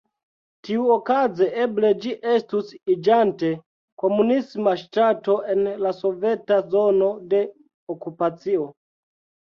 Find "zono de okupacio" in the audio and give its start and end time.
6.75-8.67